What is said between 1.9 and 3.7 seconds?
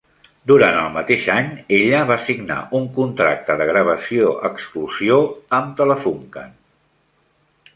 va signar un contracte de